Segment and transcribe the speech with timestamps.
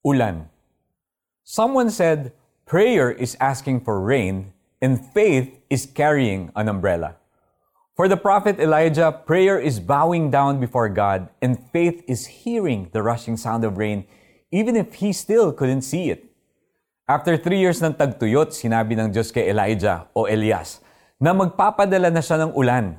[0.00, 0.48] Ulan.
[1.44, 2.32] Someone said,
[2.64, 7.20] prayer is asking for rain and faith is carrying an umbrella.
[7.92, 13.04] For the prophet Elijah, prayer is bowing down before God and faith is hearing the
[13.04, 14.08] rushing sound of rain
[14.48, 16.32] even if he still couldn't see it.
[17.04, 20.80] After three years ng tagtuyot, sinabi ng Diyos kay Elijah o Elias
[21.20, 22.96] na magpapadala na siya ng ulan.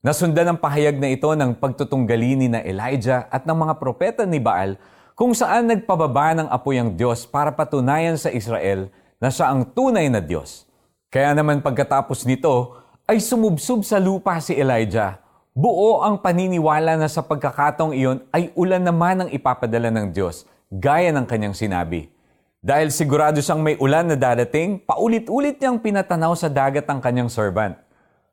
[0.00, 4.40] Nasundan ang pahayag na ito ng pagtutunggali ni na Elijah at ng mga propeta ni
[4.40, 4.80] Baal
[5.18, 8.86] kung saan nagpababa ng apoy ang Diyos para patunayan sa Israel
[9.18, 10.62] na siya ang tunay na Diyos.
[11.10, 15.18] Kaya naman pagkatapos nito, ay sumubsob sa lupa si Elijah.
[15.50, 21.10] Buo ang paniniwala na sa pagkakataong iyon ay ulan naman ang ipapadala ng Diyos, gaya
[21.10, 22.14] ng kanyang sinabi.
[22.62, 27.74] Dahil sigurado siyang may ulan na darating, paulit-ulit niyang pinatanaw sa dagat ang kanyang servant.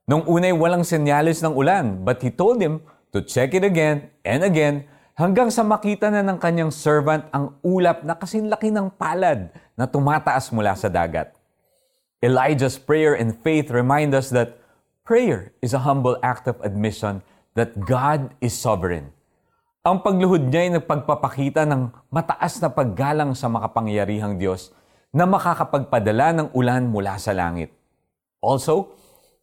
[0.05, 2.77] Nung unay walang senyalis ng ulan, but he told him
[3.09, 4.85] to check it again and again
[5.15, 9.47] hanggang sa makita na ng kanyang servant ang ulap na kasinlaki ng palad
[9.79, 11.31] na tumataas mula sa dagat.
[12.19, 14.59] Elijah's prayer and faith remind us that
[15.07, 17.23] prayer is a humble act of admission
[17.55, 19.15] that God is sovereign.
[19.87, 24.75] Ang pagluhod niya ay nagpagpapakita ng mataas na paggalang sa makapangyarihang Diyos
[25.15, 27.71] na makakapagpadala ng ulan mula sa langit.
[28.43, 28.91] Also,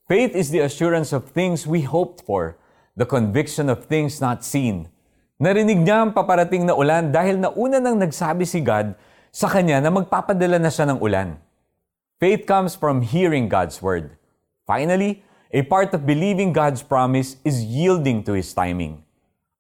[0.05, 2.61] faith is the assurance of things we hoped for,
[2.93, 4.93] the conviction of things not seen,
[5.41, 8.93] Narinig niya ang paparating na ulan dahil nauna nang nagsabi si God
[9.33, 11.41] sa kanya na magpapadala na siya ng ulan.
[12.23, 14.15] Faith comes from hearing God's word.
[14.63, 19.03] Finally, a part of believing God's promise is yielding to His timing.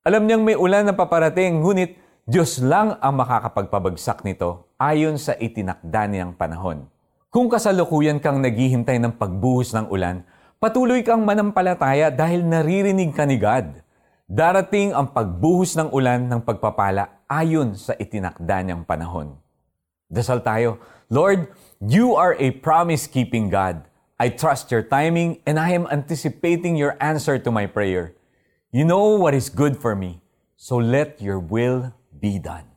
[0.07, 6.07] Alam niyang may ulan na paparating, ngunit Diyos lang ang makakapagpabagsak nito ayon sa itinakda
[6.07, 6.87] niyang panahon.
[7.35, 10.23] Kung kasalukuyan kang naghihintay ng pagbuhos ng ulan,
[10.63, 13.82] patuloy kang manampalataya dahil naririnig ka ni God.
[14.33, 19.37] Darating ang pagbuhos ng ulan ng pagpapala ayon sa itinakda niyang panahon.
[20.09, 20.81] Dasal tayo,
[21.13, 21.53] Lord,
[21.85, 23.85] you are a promise-keeping God.
[24.17, 28.17] I trust your timing and I am anticipating your answer to my prayer.
[28.73, 30.25] You know what is good for me,
[30.57, 32.73] so let your will be done.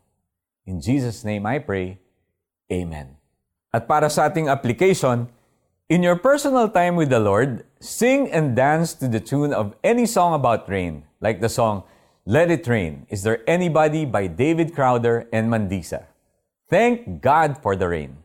[0.68, 2.04] In Jesus' name I pray,
[2.68, 3.16] Amen.
[3.72, 5.32] At para sa ating application,
[5.88, 10.04] in your personal time with the Lord, sing and dance to the tune of any
[10.04, 11.82] song about rain like the song
[12.22, 16.06] Let It Rain, Is There Anybody by David Crowder and Mandisa.
[16.70, 18.22] Thank God for the rain.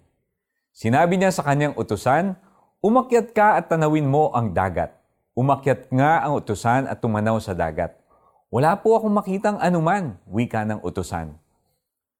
[0.76, 2.36] Sinabi niya sa kanyang utusan,
[2.84, 4.92] Umakyat ka at tanawin mo ang dagat.
[5.32, 7.96] Umakyat nga ang utusan at tumanaw sa dagat.
[8.52, 11.36] Wala po akong makitang anuman, wika ng utusan.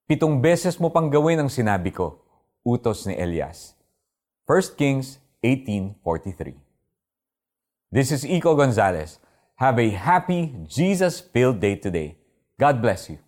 [0.09, 2.25] Pitong beses mo pang gawin ang sinabi ko,
[2.65, 3.77] utos ni Elias.
[4.49, 6.57] 1 Kings 18.43
[7.93, 9.21] This is Iko Gonzalez.
[9.61, 12.17] Have a happy, Jesus filled day today.
[12.59, 13.19] God bless you.